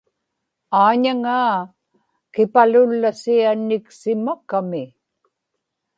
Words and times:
aañaŋaa 0.81 1.55
kipalullasianiksimakami 2.33 4.83